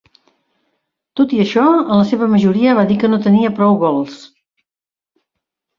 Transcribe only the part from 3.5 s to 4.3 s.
prou gols.